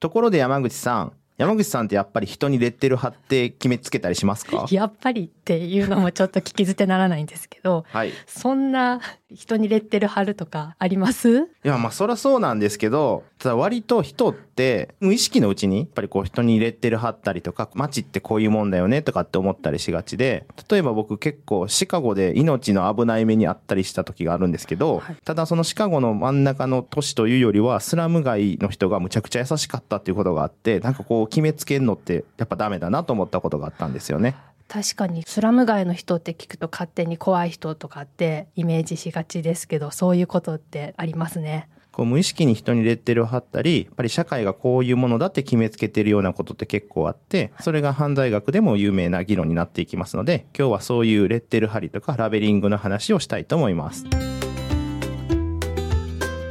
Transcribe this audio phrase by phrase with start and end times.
[0.00, 4.66] ところで山口さん、山口さんってやっぱり人にレッテル貼って決めつけたりしますか？
[4.70, 8.10] やっぱりっていうのもちょっと聞き捨てならないんですけど、はい。
[8.10, 9.00] いそんな
[9.34, 11.48] 人にレッテル貼るとかあります？
[11.62, 34.36] や、まあそりゃそうなんですけど、ただ割と人って無意識のうちに、やっぱりこう人にレッテル貼ったりとか、街ってこういうもんだよねとかって思ったりしがちで、例えば僕結構シカゴで命の危ない目にあったりした時があるんですけど、はいただそのシカゴの真ん中の都市というよりは、スラム街の人がむちゃくちゃ優しかったっていうことがあって、なんかこう決めつけるのってやっぱダメだなと思ったことがあったんですよね。
[34.68, 41.68] 確かにスラム街の人って聞くと勝手に怖い人とかってイメージしがちですけど、そういうことってありますね。
[41.92, 54.06] こう無意識に人にレッテルを貼ったり、やっぱり社会がこういうものだって決めつけてるようなことって結構あって、それが犯罪学でも有名な議論になっていきますので、今日はそういうレッテル貼りとかラベリングの話をしたいと思います。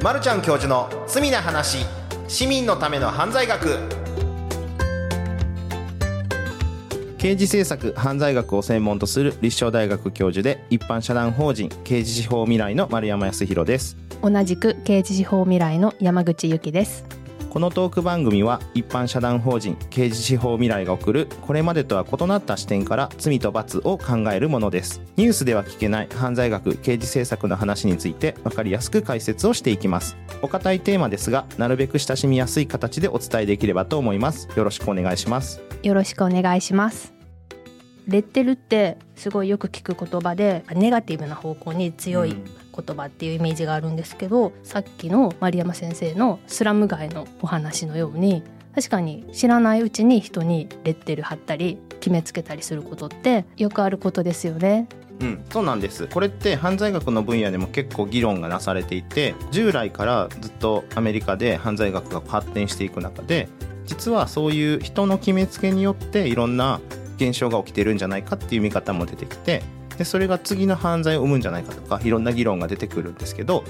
[0.02, 1.86] まるちゃん教授の罪な話、
[2.30, 4.02] 市民のための犯罪学。
[7.23, 13.95] 刑事政策犯罪学を専門とする立正大学教授で一般社団法人刑事司法未来の丸山康弘です。
[14.21, 17.05] 同じく刑事司法未来の山口由紀です。
[17.49, 25.02] このトーク番組は一般社団法人刑事司法未来が送るこれまでとは異なった視点から罪と罰を考えるものです。
[25.15, 30.17] ニュースでは聞けない犯罪学刑事政策の話について分かりやすく解説をしていきます。
[30.41, 34.49] お堅いテーマですがなるべく親しみやすい形でお伝えできればと思います。
[34.58, 35.61] よろしくお願いします。
[35.83, 37.12] よろしくお願いします。
[38.07, 48.43] レッテルってすごいよく聞く言葉でネガティブな方向に強い言葉っていうイメージがあるんですけど、さっきの丸山先生のスラム街のお話のように
[48.75, 54.87] 確かに知らないうちに人にレッテル貼ったり決めつけたりすることってよくあることですよね。
[55.21, 63.47] うん、そうなんですこれって犯罪学の分野でも結構議論がなされていて従来からずっとアメリカで犯罪学が発展していく中で
[63.85, 66.81] 実はそういう人の決めつけによっていろんな
[67.29, 69.63] 現象が起きてるんじゃないかっていう見方も出てきて
[69.97, 73.64] でそれが次の犯罪を生むんじゃないかとかいろんな議論が出てくるんですけど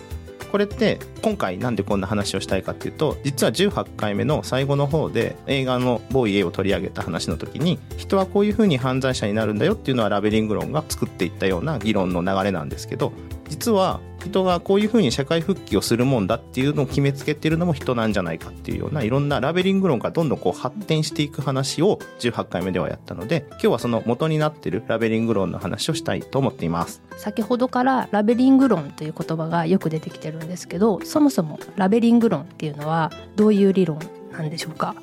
[0.51, 13.13] これって今回なんでこんな話をしたいかっていうと実は18回目の最後の方で映画の「ボーイ A」を取り上げた話の時に人はこういうふうに犯罪者になるんだよっていうのはラベリング論が作っていったような議論の流れなんですけど
[13.49, 27.01] 実は人がこういうふうに社会復帰をするもんだっていうのを決めつけてるのも人なんじゃないかっていうようないろんなラベリング論がどんどんこう発展していく話を18回目ではやったので今日はその元になってるラベリング論の話をしたいと思っています。
[27.17, 33.99] 先ほどからラベリング論という言葉がよく出てきてるんですけどそもそもラベリング論っていうのはどういう理論
[34.31, 34.95] なんでしょうか？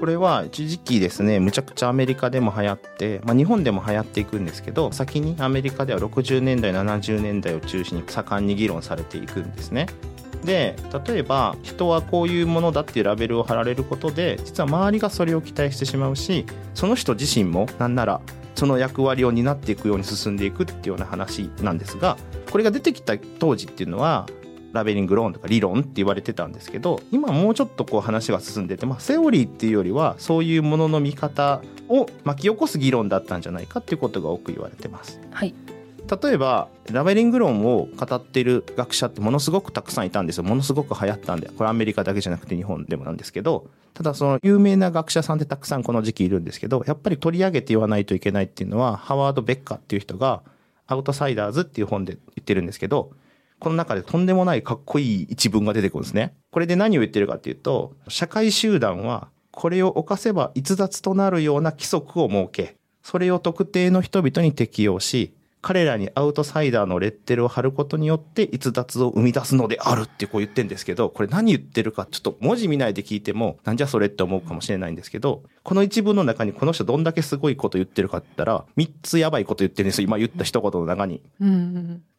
[0.00, 9.86] これは一時期ですねむちゃくちゃアメリカでも流行って、まあ、日本でも流行っていくんですけど先にアメリカでは60年代70年代を中心に盛んに議論されていくんですね。
[10.42, 10.74] で
[11.06, 18.22] 例えば人はこういうものだっていうラベルを貼られることで実は周りがそれを期待してしまうしその人自身もなんなら
[18.54, 22.16] その役割を担っていくように進んでいくっていうような話なんですが
[22.50, 24.26] これが出てきた当時っていうのは
[24.72, 35.20] ラベリング論とか理論って言われてたんですけど今もうちょっとこう話が進んでて、まあ、セオリーっていうよりはそういうものの見方を巻き起こす議論だったんじゃないかっていうことが多く言われてます。
[35.30, 35.54] はい
[36.22, 50.42] 例えばラベリング論を語っている学者ってものすごくたくさんいたんですよものすごく流行ったんでこれアメリカだけじゃなくて日本でもなんですけどただその有名な学者さんってたくさんこの時期いるんですけどやっぱり取り上げて言わないといけないっていうのはハワード・ベッカーっていう人が
[50.88, 53.12] 「アウトサイダーズ」っていう本で言ってるんですけど
[53.60, 56.34] この中でとんでもないかっこいい一文が出てくるんですね。
[56.50, 80.08] これで何を言ってるかっていうと社会集団はこれを犯せば逸脱となるような規則を設けそれを特定の人々に適用し彼らにアウトサイダーのレッテルを貼ることによって逸脱を生み出すのであるってこう言ってんですけど、これ何言ってるかちょっと文字見ないで聞いても、なんじゃそれって思うかもしれないんですけど、この一文の中にこの人どんだけすごいこと言ってるかって言ったら、3つやばいこと言ってるんですよ。
[80.08, 81.22] 今言った一言の中に。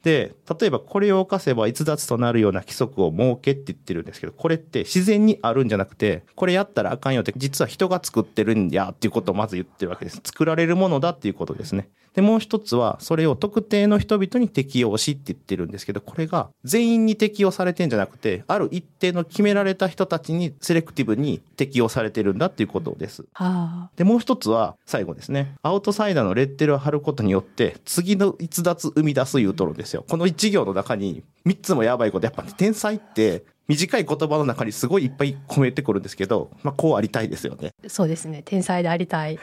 [0.03, 10.21] で、例えばこれを犯せば逸脱となるような規則を設けって言ってるんですけど、これって自然にあるんじゃなくて、これやったらあかんよって実は人が作ってるんやっていうことをまず言ってるわけです。
[10.23, 11.89] 作られるものだっていうことですね。
[12.13, 23.23] で、もう一つは、それを特定の人々に適用しって言ってるんですけど、これが全員に適用されてんじゃなくて、ある一定の決められた人たちにセレクティブに適用されてるんだっていうことです。
[23.33, 25.55] はあで、もう一つは、最後ですね。
[25.63, 30.05] アウトサイダーのレッテルを貼ることによって、次の逸脱生み出す言うとるんですよ。
[30.09, 32.25] この一行の中に、三つもやばいこと。
[32.25, 37.71] やっぱ、ね、天才って、短い言葉の中にすごいいっぱい込めてくるんですけど、まあ、こうありたいですよね。
[37.87, 38.41] そうですね。
[38.43, 39.39] 天才でありたい。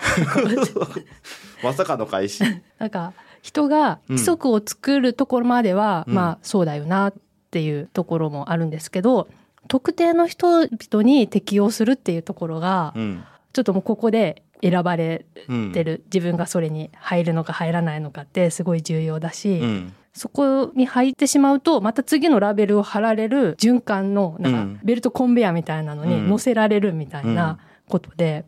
[1.63, 2.43] まさかの開始。
[2.79, 3.13] なんか
[3.43, 6.15] 人が規則を作るところまでは、うん。
[6.15, 7.15] まあそうだよなっ
[7.51, 9.29] ていうところもあるんですけど
[9.69, 13.25] 特定の人々に適用するっていうところが、うん。
[13.53, 15.73] ちょっともうここで選ばれうん。
[15.73, 24.81] てる、自分がそれに入るのか入らないのかってすごい重要だし、うんそこに入ってしまうとまた次のラベルを貼られる循環のなんかうん。
[24.85, 28.45] ベルトコンベヤーみたいなのに乗せられるみたいなことで、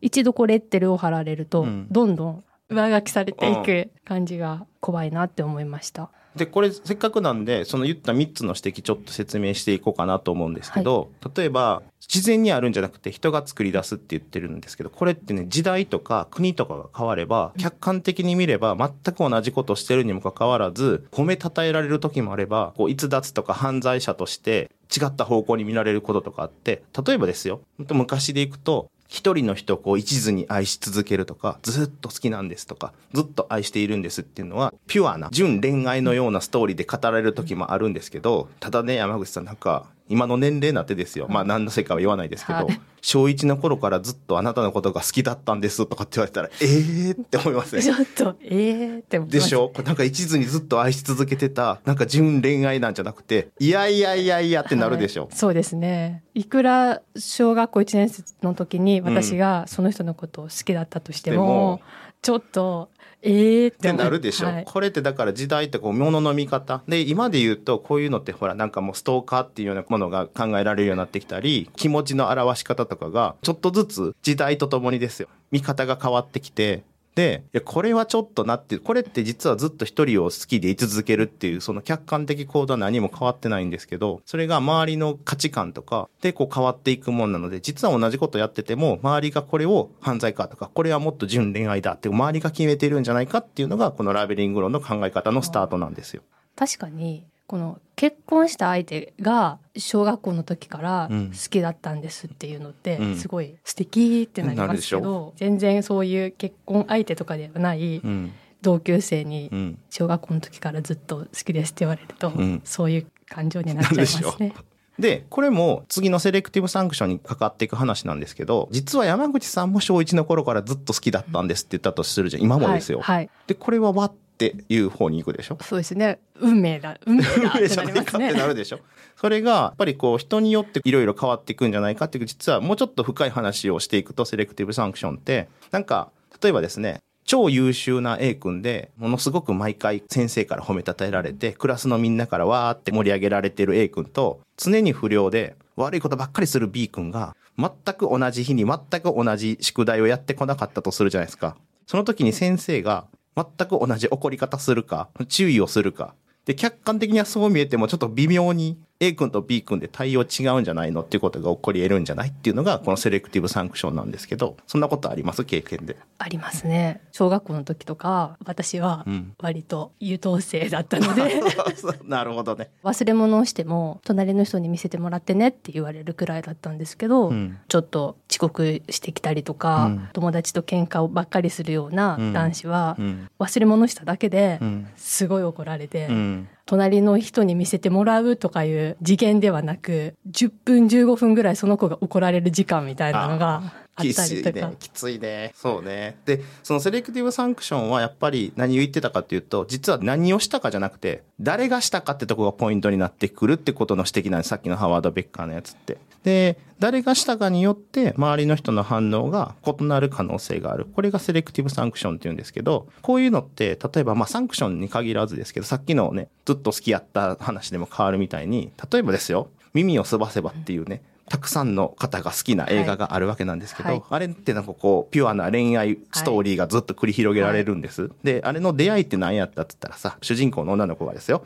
[0.00, 1.86] 一度こうレッテルを貼られると、うん。
[1.90, 6.10] どんどん上書きされていく感じが怖いなって思いました。
[6.36, 27.60] でこれせっかくなんでその言った3つの指摘ちょっと説明していこうかなと思うんですけど、例えば自然にあるんじゃなくて人が作り出すって言ってるんですけどこれってね時代とか国とかが変われば客観的に見れば全く同じことしてるにもかかわらず褒めたたえられる時もあればこう逸脱とか犯罪者として違った方向に見られることとかあって例えばですよ。
[27.78, 41.26] 昔でいくと一人の人をこう一途に愛し続けるとか、ずっと好きなんですとか、ずっと愛しているんですっていうのは、ピュアな、純恋愛のようなストーリーで語られる時もあるんですけど、ただね、山口さんなんか、今の年齢になってですよ。
[41.30, 42.80] まあ何のせいかは言わないですけど、はい。
[43.00, 47.82] 小一の頃からずっとあなたのことが好きだったんですとかって言われたら、 えーって思いますね。
[47.82, 47.90] ち。
[47.90, 49.72] ょっとえーって思いましたでしょ？
[49.84, 55.34] なんか一途にずっと愛し続けてた、なんか純恋愛なんじゃなくて、いやいやいやいやってなるでしょ、はい。
[55.34, 56.22] そうですね。
[56.34, 61.80] いくら小学校1年生の時に私がその人のことを好きだったとしても,、でも
[62.24, 62.88] ちょっと
[63.20, 64.64] えーっってなるでしょ、はい。
[64.64, 66.82] これってだから時代ってこう物の見方。
[66.88, 75.28] で今で言うとこういうのってほらなんかもうストーカーっていうようなものが考えられるようになってきたり気持ちの表し方とかがちょっとずつ時代とともにですよ。
[75.50, 76.82] 見方が変わってきて
[77.14, 96.22] でいやこれはちょっとなってこれって実はずっと一人を好きでい続けるっていうその客観的行動は何も変わってないんですけどそれが周りの価値観とかでこう変わっていくもんなので実は同じことやってても周りがこれを犯罪かとかこれはもっと純恋愛だって周りが決めてるんじゃないかっていうのがこのラベリング論の考え方のスタートなんですよ。
[96.56, 101.30] 確かにこの結婚した相手が小学校の時からうん。
[101.30, 103.16] 好きだったんですっていうのってうん。
[103.16, 108.32] すごい素敵ってなりますけど、全然そういう結婚相手とかではないうん。
[108.62, 109.78] 同級生にうん。
[109.90, 112.60] 小学校の時からずっと好きですって言われると、うん。
[112.64, 114.54] そういう感情になっちゃいますね。
[114.98, 122.42] で、これも次のセレクティブサンクションにかかっていく話なんですけど、実は山口さんも小1の頃からずっと好きだったんですって言ったとするじゃん。
[122.42, 123.00] 今もですよ。
[123.00, 125.58] はい、はいで、これは和っていう方に行くでしょ？
[125.62, 127.22] そうですね運命だ運命
[127.68, 128.46] じゃないかってなね。
[128.48, 128.80] るでしょ？
[129.16, 136.10] それが、やっぱりこう、人によっていろいろ変わっていくんじゃないかっていう、実はもうちょっと深い話をしていくと、セレクティブサンクションって、なんか、
[136.42, 151.56] 例えばですね、超優秀な A 君で、ものすごく毎回先生から褒めたたえられて、クラスのみんなからわーって盛り上げられてる A 君と、常に不良で悪いことばっかりする B 君が、全く同じ日に全く同じ宿題をやってこなかったとするじゃないですか。
[151.86, 153.06] その時に先生が
[153.36, 156.14] 全く同じ怒り方するか、注意をするか。
[156.44, 165.44] で、客観的にはそう見えてもちょっと微妙に A 君と B 君で対応違うんじゃないのっていうことが起こり得るんじゃないっていうのがこのセレクティブサンクションなんですけど、そんなことあります？
[165.44, 165.96] 経験で。
[166.18, 167.02] ありますね。
[167.12, 171.40] 小学校の時とか私はうん割と優等生だったので、
[172.06, 172.70] なるほどね。
[172.84, 183.28] 忘れ物をしても隣の人に見せてもらってねって言われるくらいだったんですけど、うんちょっと遅刻してきたりとか、うん友達と喧嘩をばっかりするような男子は、うん。
[183.40, 184.86] 忘れ物しただけでうん。
[184.96, 186.48] すごい怒られて、うん。
[186.66, 194.76] 隣の人に見せてもらうとかいう次元ではなく10分15分ぐらいその子が怒られる時間みたいなのがきついね。
[194.78, 195.52] きついね。
[195.54, 196.18] そうね。
[196.24, 204.48] で、そのセレクティブサンクションはやっぱり何を言ってたかっていうと、実は何をしたかじゃなくて、誰がしたかってとこがポイントになってくるってことの指摘なんです。
[204.48, 205.98] さっきのハワード・ベッカーのやつって。
[206.24, 210.86] で、誰がしたかによって周りの人の反応が異なる可能性がある。
[210.86, 224.02] これがセレクティブサンクションって言うんですけど、こういうのって、例えばまあサンクションに限らずですけど、さっきのね、ずっと好きやった話でも変わるみたいに、例えばですよ、耳をすばせばっていうね、たくさんの方が好きな映画があるわけなんですけど、はい。
[224.10, 228.10] あれってなんかこう、ピュアな恋愛ストーリーがずっと繰り広げられるんです。
[228.22, 231.44] で、あれの出会いって何やったって言ったらさ、主人公の女の子がですよ、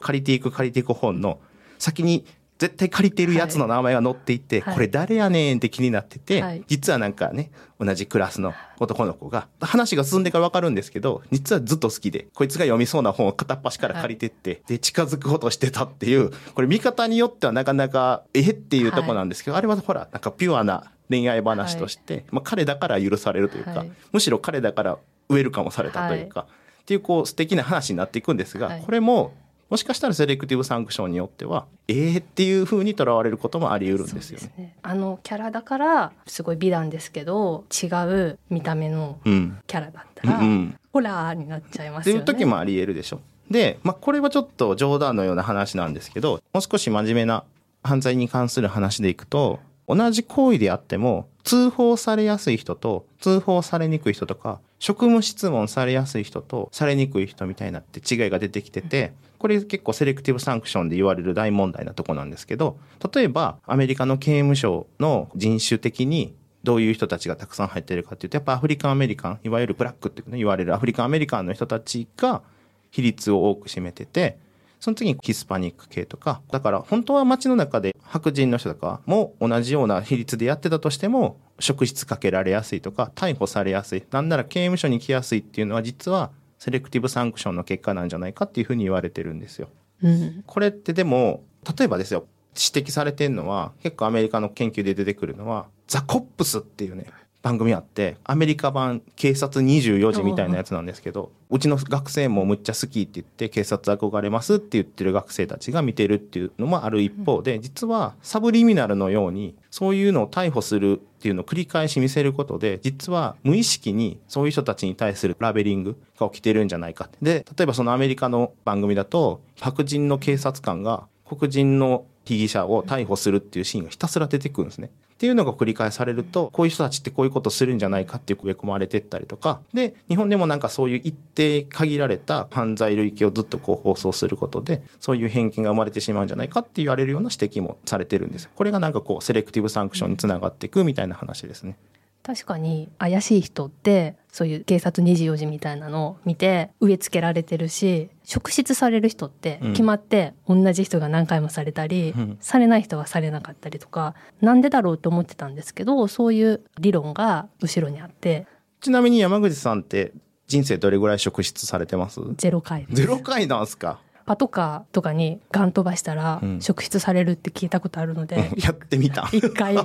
[0.00, 1.38] 借りていく借りていく本の
[1.78, 2.24] 先に
[2.60, 4.74] 絶対借りてるやつの名前が載っていて、はい。
[4.74, 6.62] これ誰やねんって気になってて、はい。
[6.66, 7.50] 実はなんかね、
[7.80, 23.92] 同じクラスの男の子が、話が進んでからわかるんですけど、実はずっと好きで、こいつが読みそうな本を片っ端から借りてって、で、近づくことしてたっていう、これ見方によってはなかなか、えっていうとこなんですけど、あれはほら、なんかピュアな恋愛話として、まあ彼だから許されるというか、はい。
[24.12, 24.98] むしろ彼だから
[25.30, 26.46] ウェルカムされたというか、
[26.82, 28.82] っていうこう素敵な話になっていくんですが、はい。
[28.82, 29.32] これも、
[29.70, 34.52] もしかしたらセレクティブサンクションによっては、えーっていう風にとらわれることもあり得るんですよね。
[34.58, 39.58] ねあのキャラだからすごい美談ですけど違う見た目のうん。
[39.68, 40.76] キャラだったうんら、うん。
[40.92, 42.22] ホラーになっちゃいまっていすよね。
[42.22, 43.20] う時もあり得るでしょ。
[43.50, 47.44] で、まあ、これはちょっと冗談のような話なんですけど、もう少し真面目な
[47.82, 62.78] 犯罪に関する話でいくと、同じ行為であっても、通報されやすい人と通報されにくい人とか、職務質問されやすい人とされにくい人みたいなって違いが出てきてて、これ結構セレクティブサンクションで言われる大問題なとこなんですけど、
[63.14, 72.42] 例えばアメリカの刑務所の人種的にどういう人たちがたくさん入ってるかっていうと、やっぱアフリカンアメリカン、いわゆるブラックって言われるアフリカンアメリカンの人たちが
[72.90, 74.38] 比率を多く占めてて、
[74.78, 89.70] その次にヒスパニック系とか、だから本当は街の中で白人の人とかも同じような比率でやってたとしても、職質かけられやすいとか、逮捕されやすい、なんなら刑務所に来やすいっていうのは実はセレクティブサンクションの結果なんじゃないかっていうふうに言われてるんですよ。
[90.02, 91.42] うん、これってでも、
[91.78, 97.06] 例えばですよ、指摘されてるのは、結構アメリカの研究で出てくるのは、ザ・コップスっていうね、
[97.42, 117.08] 番組あって、アメリカ版警察24時みたいなやつなんですけど、うちの学生もむっちゃ好きって言って、警察憧れますって言ってる学生たちが見てるっていうのもある一方で、実はサブリミナルのように、そういうのを逮捕するっていうのを繰り返し見せることで、実は無意識にそういう人たちに対するラベリングが起きてるんじゃないか。
[117.22, 124.90] で、例えばそのアメリカの番組だと、白人の警察官が黒人の被疑者を逮捕するっていうシーンがひたすら出てくるんですね。
[125.20, 141.76] っていうのが繰り返されると、こういう人たちってこういうことするんじゃないかっていう植え込まれてったりとか、で、日本でもなんかそういう一定限られた犯罪類型をずっとこう放送することで、そういう偏見が生まれてしまうんじゃないかって言われるような指摘もされてるんですこれがなんかこう、セレクティブサンクションにつながっていくみたいな話ですね。
[142.22, 158.46] 確かに怪しい人ってそういう警察24時みたいなのを見て植え付けられてるし職質される人って決まって同じ人が何回もされたり、うん、されない人はされなかったりとかなんでだろうと思ってたんですけどそういう理論が後ろにあって。
[158.80, 160.12] ちなみに山口さんって
[160.46, 162.20] 人生どれぐらい職質されてます？
[162.36, 164.00] ゼロ回ゼロ回なんすか？
[164.30, 169.76] パトカーとかにガン飛ばしたら、職質されるって聞いたことあるので、うん、 やってみた一回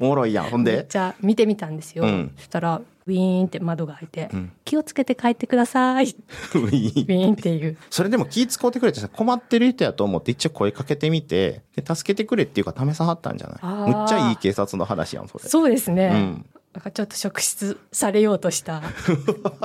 [0.00, 0.84] おもろいやんほんで？
[0.86, 6.04] じゃあ見てみたんですよ、うん、そしたらウィーンって窓が開いて、うん、気をつけて帰ってください。
[6.56, 7.78] ウィーンっていう。
[7.88, 13.94] それでも気使うてくれて困ってる人やと思って一応声かけてみて、で助けてくれっていうか試さはったんじゃない？
[13.94, 15.44] むっちゃいい警察の話やん、それ。
[15.48, 16.10] そうですね。
[16.12, 16.46] うん。
[16.74, 18.82] なんかちょっと職質されようとした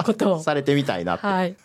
[0.06, 0.40] ことを。
[0.42, 1.28] されてみたいなって。
[1.28, 1.56] はい。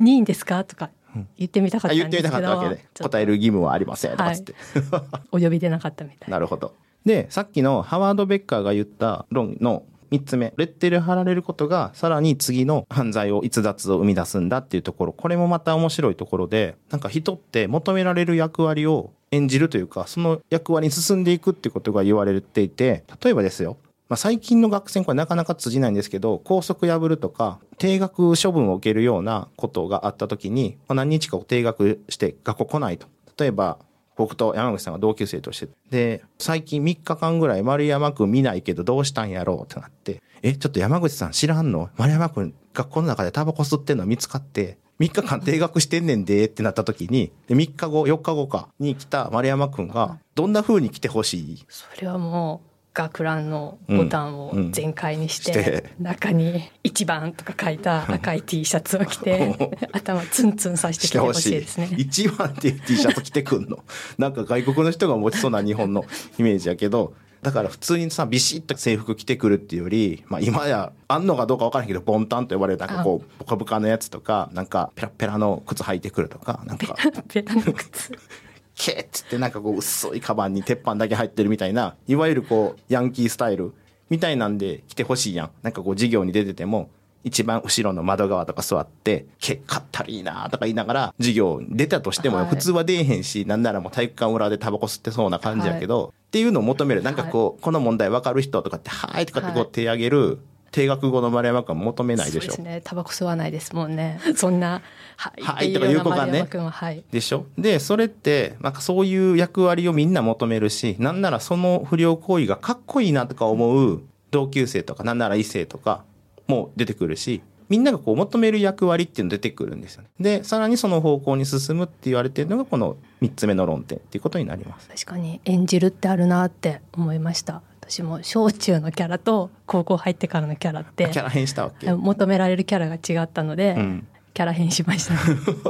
[0.00, 0.64] 任意ですか？
[0.64, 0.90] とか
[1.36, 2.84] 言ってみたかったんですけど、言ってみたかったわけで。
[3.02, 4.54] 答える義務はありませんとかつって、
[4.90, 6.30] はい、 お呼びでなかったみたい。
[6.30, 6.74] なるほど。
[7.04, 15.12] でさっきのハワード・ベッカーが言った論の3つ目レッテル貼られることがさらに次の犯罪を逸脱を生み出すんだっていうところ。
[15.12, 23.76] これもまた面白いところでなんか人って求められる役割を演じるというかその役割に進んでいくっていうことが言われていて例えばですよ
[24.08, 33.08] まあ、最近の学生これなかなか通じないんですけど、校則破るとか、定額処分を受けるようなことがあった時に、まあ、何日かを定額して学校来ないと。
[33.38, 33.78] 例えば、
[34.16, 35.68] 僕と山口さんが同級生として。
[35.90, 41.90] で、最近3日間ぐらい丸山くん見ないけどどうしたんやろうってなって、え、ちょっと山口さん知らんの？
[41.96, 51.64] 丸山くん学校の中でタバコ吸ってんの見つかって、3日間定額してんねんでってなった時に、で3日後、4日後かに来た丸山くんが、どんな風に来てほしい？
[51.68, 61.90] それはもう、学ランのボタンを全開にして,、中に1番とか書いた赤い T シャツを着て頭ツンツンさせてきてほしいですね。
[61.92, 63.84] 1番っていう T シャツ着てくんの？
[64.16, 66.06] なんか外国の人が持ちそうな日本の
[66.38, 67.12] イメージやけど
[67.42, 76.94] だから普通にさビシッと制服着てくるっていうより、まあ、今やあんのかどうか分からんけどボンタンと呼ばれるなんかこうボカボカのやつとかなんかペラペラの靴履いてくるとかなんか。
[76.94, 78.12] ペラペラの靴
[78.76, 83.72] ケッつってなんかこう薄いカバンに鉄板だけ入ってるみたいな、いわゆるこう、ヤンキースタイル
[84.10, 85.50] みたいなんで来てほしいやん。
[85.62, 86.90] なんかこう授業に出てても、
[87.24, 97.02] 一番後ろの窓側とか座って、けかったりいいなとか言いながら、授業出たとしても、普通は出えへんし、なんならもう体育館裏でタバコ吸ってそうな感じやけど、っていうのを求める。
[97.02, 100.38] なんかこう、この問題わかる人とかって、はいとかってこう手挙げる、
[100.76, 102.40] 定額後の丸山君は求めないでしょ。
[102.42, 102.82] そうですね。
[102.84, 104.20] タバコ吸わないですもんね。
[104.36, 104.82] そんな、
[105.16, 105.42] はい。
[105.42, 106.46] はいとかいう子がね。
[106.52, 107.46] はい、でしょ。
[107.56, 116.04] で、それって、なんかそういう役割をみんな求めるし、なんならその不良行為がかっこいいなとか思う同級生とか、なんなら異性とか
[116.46, 117.40] も出てくるし、
[117.70, 120.10] みんながこう求める役割っていうの出てくるんですよね。
[120.20, 124.88] で、さらにその方向に進むって言われてるのがこの3つ目の論点っていうことになります。
[124.88, 127.62] 確かに演じるってあるなって思いました。
[127.88, 131.92] 私も小中のキャラと高校入ってからのキャラってキャラ変したわけ？
[131.92, 135.14] 求められるキャラが違ったので、うん、キャラ変しました。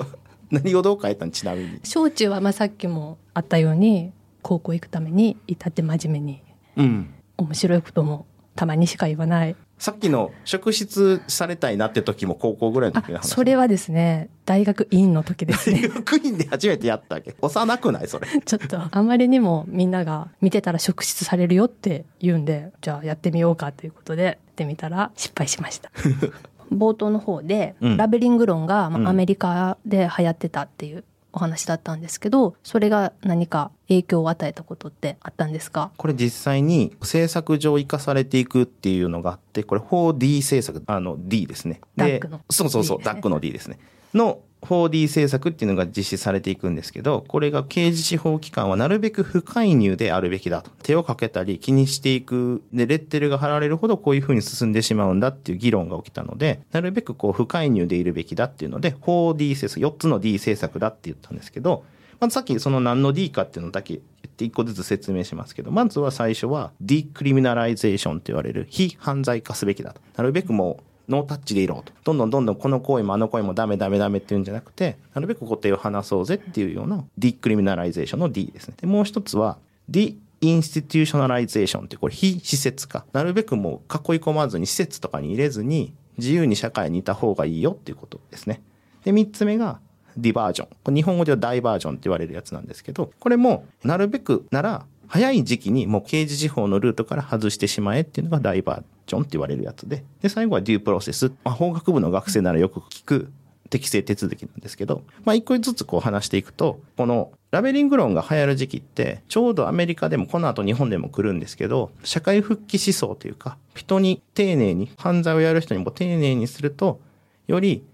[0.50, 1.80] 何をどう変えたんちなみに。
[1.82, 6.42] 小中はまあさっきもあったように高校行くために至って真面目に、
[6.76, 13.28] うん、面白いこともたまにしか言わないさっきの職質されたいなって時も高校ぐらいの時の話。
[13.28, 15.82] それはですね、大学院の時ですね。
[15.88, 17.34] 大学院で初めてやったわけ。
[17.42, 18.26] 幼くないそれ。
[18.44, 25.90] ちょっと、あまりにもみんなが見てたら職質されるよって言うんで、じゃあやってみようかということで、やってみたら失敗しました。
[26.72, 31.04] 冒頭の方で、うんラベリング論がまあうんアメリカで流行ってたっていう
[31.36, 35.90] お話だったんですけど、それが何か影響を与えたことってあったんですか？
[35.98, 41.82] これ実際に政策上生かされていくっていうのがあって、これ 4D 政策、あの D ですね。
[41.94, 43.78] でダックのそうそうそう、ダックの D ですね。
[44.16, 50.70] の 4D 政策っていうのが実施されていくんですけど、これが刑事司法機関はなるべく不介入であるべきだと。
[50.82, 52.62] 手をかけたり気にしていく。
[52.72, 61.84] で、レッテルが貼られるほどこういうふうに進んでしまうんだっていう議論が起きたので、なるべくこう不介入でいるべきだっていうので、4D 政策、4つの D 政策だって言ったんですけど、
[62.18, 70.00] まずさっきその何の D かっていうのだけ言って一個ずつ説明しますけど、まずは最初は decriminalization と言われる非犯罪化すべきだと。
[70.16, 71.92] なるべくもうノータッチでいろと。
[72.04, 78.74] どんどんどんどんこの行為もあの行為もダメダメダメっていうんじゃなくて、なるべく固定を離そうぜっていうようなディクリミナライゼーションの D ですね。
[78.80, 79.58] で、もう一つは
[79.88, 83.04] deinstitutionalization ってこれ非施設化。
[83.12, 88.60] なるべくもう囲い込まずに施設とかに入れずに自由に社会にいた方がいいよっていうことですね。
[89.04, 89.80] で、三つ目が
[90.16, 90.68] diversion。
[90.84, 101.32] これ日本語ではダイバージョンって言われるやつなんですけど、これもなるべくなら早い時期にもう刑事司法のルートから外してしまえっていうのがダイバージョンって言われるやつで、で、最後はデュープロセス。
[101.44, 103.32] まあ、法学部の学生ならよく聞く
[103.70, 117.00] 適正手続きなんですけど、まあ、一個ずつこう話していくと、このラベリング論が流行る時期って、ちょうどアメリカでもこの後日本でも来るんですけど、社会復帰思想というか、人に丁寧に、犯罪をやる人にも丁寧にすると、
[117.46, 117.84] より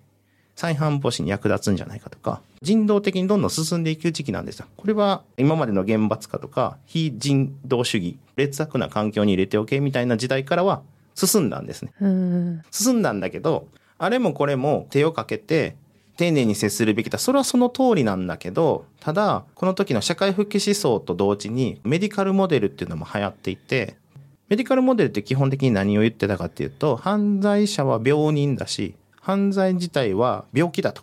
[0.57, 4.67] 再犯防止に役立つんじゃないかとか、人道的にどんどん進んでいく時期なんですよ。
[4.77, 10.83] これは今までの厳罰化とか、非人道主義、劣悪な環境に入れておけみたいな時代からは
[11.15, 11.93] 進んだんですね。
[12.01, 12.63] うん。
[12.71, 15.77] 進んだんだけど、あれもこれも手をかけて、
[16.17, 17.19] 丁寧に接するべきだ。
[17.19, 23.97] それはその通りなんだけど、ただ、この時の社会復帰思想と同時に、メディカルモデルっていうのも流行っていて、
[24.49, 31.03] メディカルモデルって基本的に何を言ってたかっていうと、犯罪者は病人だし、犯罪自体は病気だと。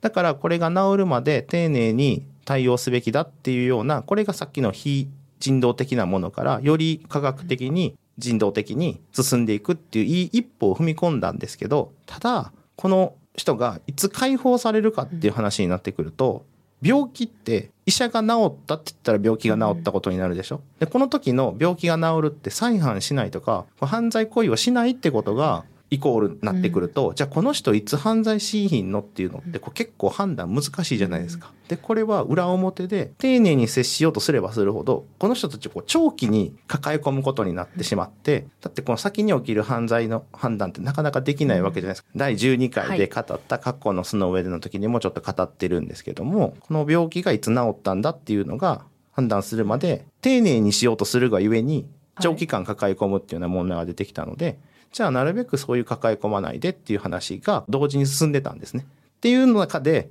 [0.00, 5.08] だからこれが治るまで丁寧に対応すべきだっていうような、これがさっきの非
[5.38, 16.44] 人道的なものから、より科学的に人道的に進んでいくっていういい一歩を踏み込んだんですけど、ただ、この人がいつ解放されるかっていう話になってくると、
[16.82, 20.60] 病気って医者が治ったって言ったら病気が治ったことになるでしょ？
[20.78, 31.52] で、この時の病気が治るって再犯しないとか、犯罪行為をしないってことがイコールになってくると、じゃあこの人いつ犯罪しひんのっていうのってこう結構判断難しいじゃないですか。
[31.68, 42.08] で、これは裏表で丁寧に接しようとすればするほど、この人たちをこう長期に抱え込むことになってしまって、だってこの先に起きる犯罪の判断ってなかなかできないわけじゃないですか。
[42.16, 51.86] 第12回で語った過去のスノーウェルの時にもちょっと語ってるんですけども、この病気がいつ治ったんだっていうのが判断するまで丁寧にしようとするがゆえに、
[52.20, 54.58] 長期間抱え込むっていうような問題が出てきたので、
[54.96, 58.86] じゃあなるべくそういう抱え込まないでっていう話が同時に進んでたんですね。
[59.16, 60.08] っていう中で、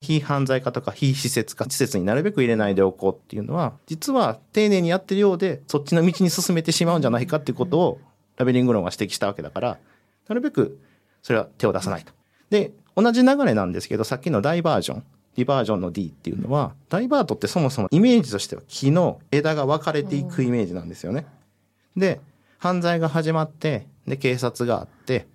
[0.00, 8.00] 非犯罪化とか非施設化、施設になるべく入れないでおこうっていうのは、実は丁寧にやってるようで、そっちの道に進めてしまうんじゃないかっていうことを、
[8.36, 9.78] ラベリング論は指摘したわけだから、
[10.28, 10.78] なるべく
[11.24, 12.12] それは手を出さないと。
[12.50, 21.26] で、同じ流れなんですけど、さっきのダイバージョン、ディバージョンの D っていうのは、ダイバートってそもそもイメージとしては木の枝が分かれていくイメージなんですよね。
[21.96, 22.20] で、
[22.60, 25.26] 犯罪が始まって、で、警察があって、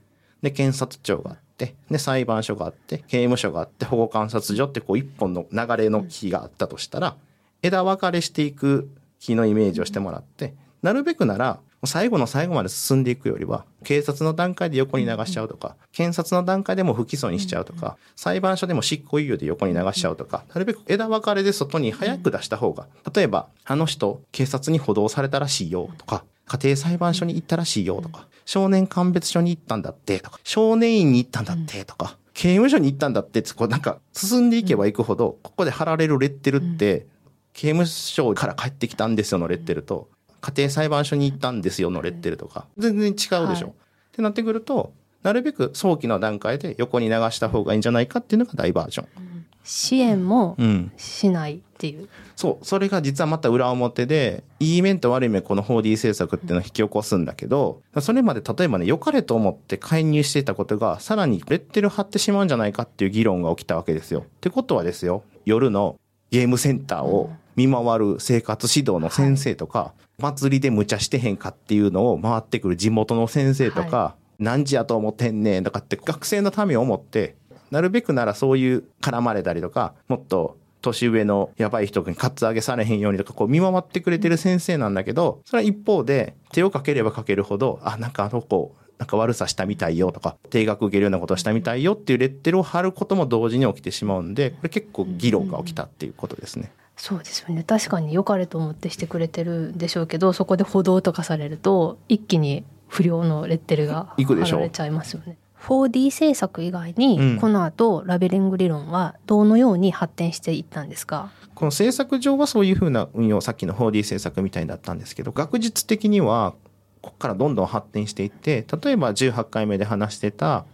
[0.42, 7.18] で、検察庁があって、で、裁判所があって、刑務所があって、保護観察所ってこう一本の流れの木があったとしたら、
[7.62, 37.06] 枝分かれしていく木のイメージをしてもらって、なるべくなら、最後の最後まで進んでいくよりは、警察の段階で横に流しちゃうとか、検察の段階でも不起訴にしちゃうとか、裁判所でも執行猶予で横に流しちゃうとか、なるべく枝分かれで外に早く出した方が、例えば、あの人、警察に補導されたらしいよとか、家庭裁判所に行ったらしいよとか、少年鑑別所に行ったんだってとか、少年院に行ったんだってとか、刑務所に行ったんだってって、こうなんか進んでいけば行くほど、ここで貼られるレッテルって、
[37.54, 40.10] 刑務所から帰ってきたんですよのレッテルと、
[40.42, 43.38] 家庭裁判所に行ったんですよのレッテルとか、全然違うでしょ。
[43.38, 43.54] はい。
[43.54, 43.66] っ
[44.14, 49.46] てなってくると、なるべく早期の段階で横に流した方がいいんじゃないかっていうのがダイバージョン。
[49.64, 50.92] 支援もうん。
[50.98, 52.10] しないっていう。
[52.36, 52.66] そう。
[52.66, 64.26] それが実はまた裏表で、いい面と悪い面この 4D 政策っていうのを引き起こすんだけど、それまで例えばね、良かれと思って介入していたことが、さらにレッテル貼ってしまうんじゃないかっていう議論が起きたわけですよ。
[64.28, 65.96] ってことはですよ、夜の
[66.32, 77.36] ゲームセンターを見回る生活指導の先生とか、祭りで無茶してへんかっていうのを回ってくる地元の先生とか、何時やと思ってんねんとかって学生のためを思って、
[77.72, 96.72] なるべくならそういう絡まれたりとか、もっと年上のやばい人にカツアゲされへんようにとか、こう見守ってくれてる先生なんだけど、それは一方で手をかければかけるほど、あ、なんかあの子、なんか悪さしたみたいよとか、定額受けるようなことをしたみたいよっていうレッテルを貼ることも同時に起きてしまうんで、これ結構議論が起きたっていうことですね。
[97.00, 105.38] そうですよね確かに良かれと思ってしてくれてるんでしょうけどそこで歩道とかされると一気に不良のレッテルが行くでしょ貼られちゃいますよね。
[105.62, 107.38] 4D 制作以外に、うん。
[107.40, 111.32] この後ラベリング理論はどのように発展していったんですか？
[111.56, 116.54] この制作上はそういうふうな運用、さっきの 4D 制作みたいだったんですけど、学術的には、
[117.02, 120.66] ここからどんどん発展していって、例えば18回目で話してた、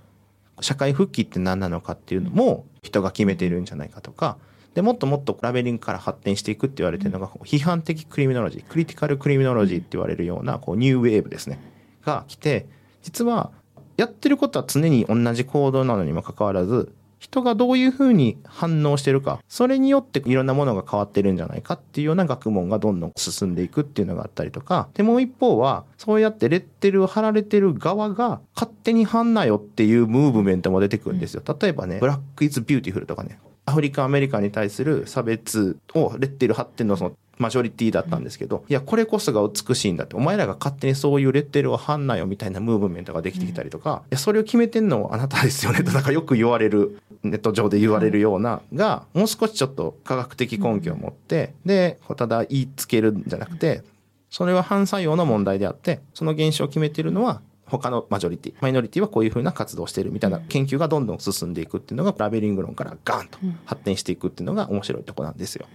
[0.62, 4.38] 社会復帰って何なのかっていうのも人が決めているんじゃないかとか、
[4.74, 11.60] で、もっともっとラベリングから発展していくって言われてるのが、批判的クリミノロジー、クリティカルクリミノロジーって言われるような、こう、ニューウェーブですね。
[12.04, 12.68] が来て、
[13.02, 13.52] 実は、
[13.98, 31.42] やってることは常に同じ行動なのにもかかわらず、人がどういうふうに反応してるか、それによっていろんなものが変わってるんじゃないかっていうような学問がどんどん進んでいくっていうのがあったりとか、でもう一方は、そうやってレッテルを貼られてる側が勝手に貼んなよっていうムーブメントも出てくるんですよ。
[31.60, 53.84] 例えばね、 Black is beautiful とかね、 African American に対する差別をレッテル貼ってんのそのマジョリティだったんですけど、いや、これこそが美しいんだって、お前らが勝手にそういうレッテルを貼んなよみたいなムーブメントができてきたりとか、いや、それを決めてんのはあなたですよねと、なんかよく言われる、ネット上で言われるような、が、もう少しちょっと科学的根拠を持って、で、ただ言いつけるんじゃなくて、
[54.30, 65.66] それは反作用の問題であって、その現象を決めているのは、他のマジョリティ、マイノリティはこういうふうな活動をしているみたいな研究がどんどん進んでいくっていうのが、ラベリング論からガーンと発展していくっていうのが面白いとこなんですよ。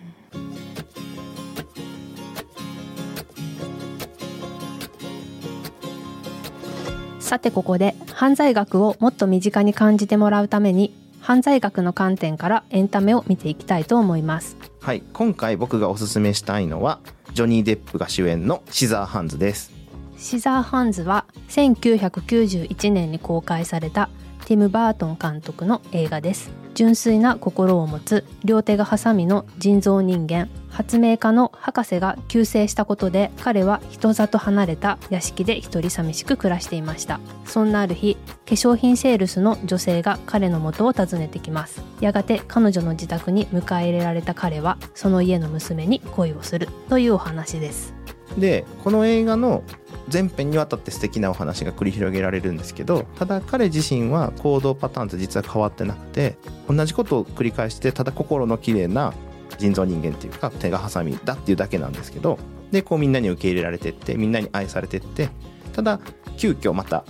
[7.19, 17.01] さてここで犯罪学をもっと身近に感じてもらうために犯罪学の観点からエンタメを見ていきたいと思いますはい、今回僕がおすすめしたいのは、
[17.35, 19.80] ジョニー・デップが主演のシザーハンズです。
[20.21, 24.11] シザーハンズは1991年に公開された
[24.45, 26.51] ティム・バートン監督の映画です。
[26.75, 37.19] 純粋な心を持つ両手がハサミの人造人間発明家の博士が急逝したことで彼は人里離れた屋敷で一人寂しく暮らしていました。
[37.45, 41.83] そんなある日化粧品セールスの女性が彼の元を訪ねてきます。
[42.01, 48.00] やがて彼女の自宅に迎え入れられた彼はその家の娘に恋をするというお話です。
[48.39, 49.63] で、この映画の
[50.09, 56.37] 全編にわたって素敵なお話が繰り広げられるんですけど、ただ彼自身は行動パターンって実は変わってなくて、
[56.69, 59.15] 同じことを繰り返して、ただ心の綺麗な
[59.59, 62.39] 人造人間っていうか、手がハサミだっていうだけなんですけど、
[62.71, 65.29] で、こうみんなに受け入れられてって、みんなに愛されてって、
[65.73, 66.01] ただ、
[66.37, 67.05] 急遽また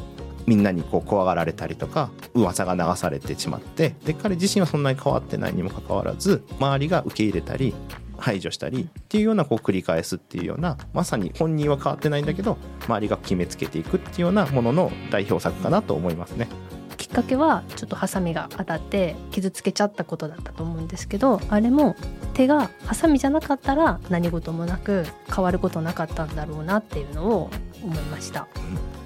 [0.47, 7.73] みんなにこう怖がられたりとか噂が流されてしまってで彼自身はそんなに変わってないにもかかわらず周りが受け入れたり
[8.21, 12.57] 排除したりっていうようなこう繰り返すっていうようなまさに本人は変わってないんだけど
[12.87, 16.49] 周りが決めつけていくっていうようなものの代表作かなと思いますね。
[16.97, 21.97] きっかけはちょっとハサミが当たって傷つけちゃったことだったと思うんですけどあれも
[22.35, 27.51] 手がハサミじゃなかったら何事もなく変わることなかったんだろうなっていうのを
[27.83, 28.47] 思いました。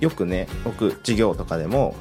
[0.00, 1.94] よくね僕授業とかでも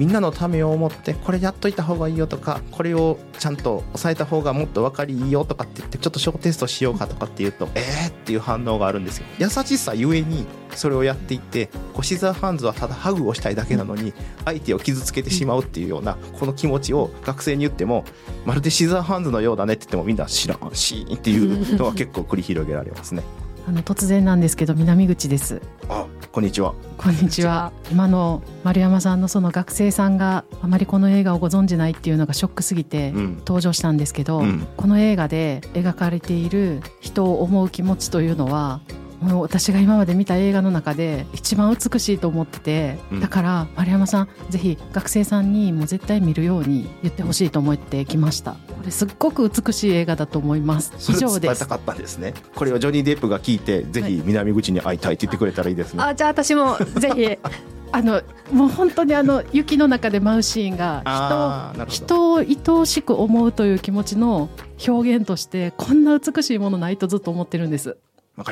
[0.00, 9.26] みんなのためを思ってこれやっといた方がいいよとかこれをちゃんと抑えた方がもっと分かりいいよとかって言ってちょっと小テストしようかとかって言うとえーっていう反応があるんですよ。
[9.38, 11.68] 優しさゆえにそれをやっていって
[12.00, 14.14] シザーハンズはただハグをしたいだけなのに
[14.46, 18.06] 相手を傷つけてしまうっていうようなこの気持ちを学生に言っても
[18.46, 23.22] まるでシザーハンズのようだねって言ってもみんな知らんしっていうのが結構繰り広げられますね。
[23.68, 25.60] あの突然なんですけど南口です。
[25.90, 26.74] あこんにちは。
[26.96, 27.72] こんにちは。
[27.90, 33.36] 今の丸山さんのその学生さんがあまりこの映画をご存じないっていうのがショックすぎてうん。
[33.38, 34.68] 登場したんですけど、うん。
[34.76, 38.80] この映画で描かれている人を思う気持ちというのは
[39.20, 43.20] もう私が今まで見た映画の中で一番美しいと思ってて、うん。
[43.20, 48.52] だから丸山さんぜひ学生さんにもう絶対見るように言ってほしいと思ってきました。
[48.52, 50.92] これすっごく美しい映画だと思います。
[51.10, 51.66] 以上です。
[51.66, 52.34] かったんですね。
[52.54, 56.02] これをジョニー・デップが聞いて、ぜひ南口に会いたいって言ってくれたらいいですね。
[56.02, 57.38] あじゃあ私もぜひ
[57.92, 64.48] あのもう本当にあの雪の中で舞うシーンが人を人を愛おしく思うという気持ちの
[64.86, 67.96] 表現としてこんな美しいものないとずっと思ってるんです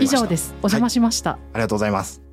[0.01, 0.53] 以上です。
[0.63, 2.29] お邪魔しました、ありがとうございます。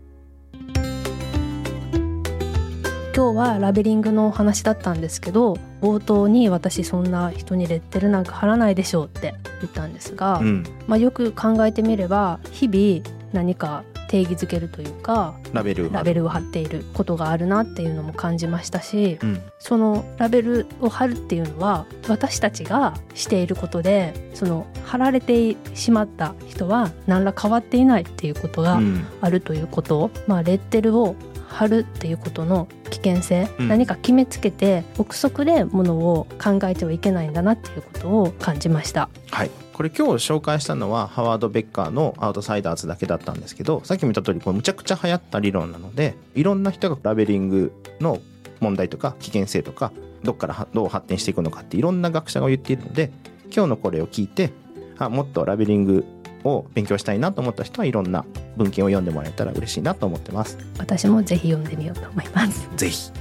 [3.16, 19.42] 今日はラベリングのお話だったんですけど冒頭に私そんな人にレッテルなんか貼らないでしょうって言ったんですが、うん、まあ、よく考えてみれば日々何か定義づけるというかラベルラベルを貼っていることがあるなっていうのも感じましたしうん。
[19.60, 29.06] そのラベルを貼るっていうのは私たちがしていることでその貼られてしまった人は何ら変わっていないっていうことがうん。
[29.22, 31.16] あるということ、まあ、レッテルを
[31.48, 33.68] 貼るっていうことの危険性、うん。
[33.68, 39.10] 何か決めつけて憶測でものを考えてはいけないんだなっていうことを感じました。
[39.32, 48.20] はい、これ今日紹介したのはハワード・ベッカーの「アウトサイダーズ」だけだったんですけどさっきも言った通りこれむちゃくちゃ流行った理論なのでいろんな人がラベリングの
[48.62, 49.92] 問題とか危険性とか
[50.24, 53.12] どっからはどう発展していくのかっていろんな学者が言っているので
[53.54, 54.54] 今日のこれを聞いて
[54.98, 56.06] あもっとラベリング
[56.46, 58.24] を勉強したいなと思った人はいろんな
[58.56, 60.58] 文献を読んでもらえたら嬉しいなと思ってます。
[60.80, 62.70] 私もぜひ読んでみようと思います。
[62.78, 63.12] ぜひ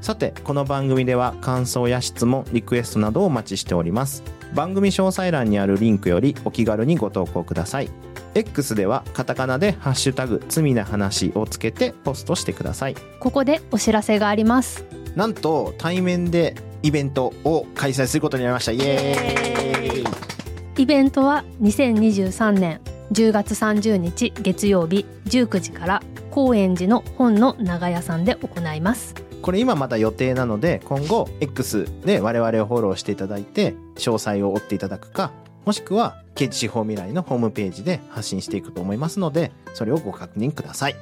[0.00, 4.22] さてこの番組では感想や質問リクエストなどをお待ちしております
[4.54, 7.90] 番組詳細欄にあるリンクよりお気軽にご投稿ください
[8.34, 14.84] X ではカタカナで「ハッシュタグ罪な話」をつけてポストしてくださいここでお知らせがあります。
[15.16, 22.80] なんと対面でイベントを開催することになりましたイエーイイベントは2023年
[23.12, 29.25] 10月30日月曜日19時から高円寺の本の長屋さんで行います。
[29.46, 35.30] これ今まだ予定なので今後 X で我々をフォローしていただいて詳細を追っていただくか
[35.64, 40.92] もしくは刑事司法未来のホームページで発信していくと思いますのでそれをご確認ください。
[40.92, 40.98] よ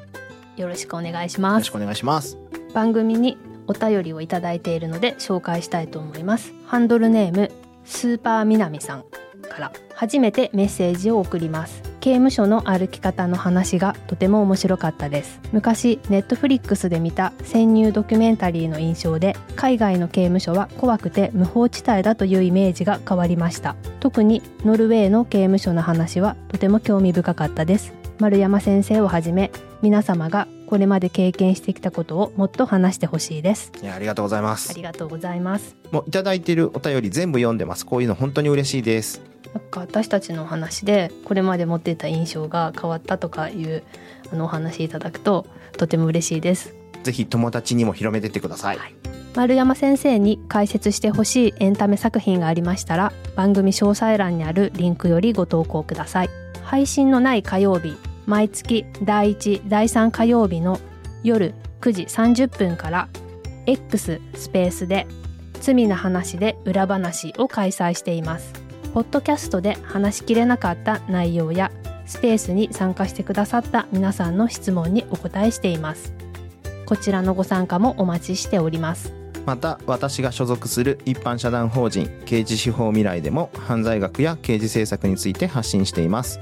[0.58, 1.60] よろしくお願いします。
[1.60, 2.36] ろしくお願いします。
[2.74, 6.52] 番組にお便りをいただいているので紹介したいと思います。
[6.66, 7.50] ハンドルネーム
[7.86, 9.04] スーパーみなみさん
[9.48, 15.40] から初めてメッセージを送ります刑務所の歩き方の話がとても面白かったです。
[15.52, 23.74] 昔ネットフリックスで見た潜入ドキュメンタリーの印象で海外の刑務所は怖くて無法地帯だというイメージが変わりました。
[24.00, 27.94] 特にノルウェーの刑務所の話はとても興味深かったです。
[28.18, 33.72] 丸山先生をはじめ皆様がこれまで経験してきたことをもっと話してほしいです。
[33.82, 35.76] いやありがとうございまあすりがとうございます。
[35.90, 37.86] もういただいているお便り全部読んでます。
[37.86, 39.22] こういうの本当に嬉しいです。
[39.52, 43.84] なんか私たちのお話でこれまで持っていた印象が変わったとかいう
[44.32, 45.46] あのお話いただくと
[45.76, 46.74] とても嬉しいです。
[47.02, 48.78] ぜひ友達にも広めてってください。
[49.36, 56.30] 丸山先生に解説してほしいエンタメ作品がありましたら番組詳細欄にあるリンクよりご投稿ください。
[56.62, 57.96] 配信のない火曜日
[58.26, 60.80] 毎月第1第3火曜日の
[61.22, 63.08] 夜9時30分から
[63.66, 65.06] X スペースで
[65.60, 68.52] 罪な話で裏話を開催しています。
[68.92, 71.72] ポッドキャストで話しきれなかった内容や
[72.06, 76.12] スペースに参加してくださった皆さんの質問にお答えしています。
[76.86, 79.12] こちらのご参加もお待ちしております。
[79.46, 86.40] また私が所属する一般社団法人刑事司法未来でも犯罪学や刑事政策について発信しています。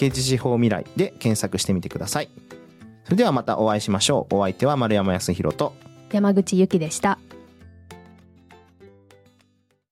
[0.00, 2.30] 刑事司法未来で検索してみてください。
[3.04, 4.36] それではまたお会いしましょう。
[4.36, 5.74] お相手は丸山康弘と。
[6.10, 7.18] 山口由紀でした。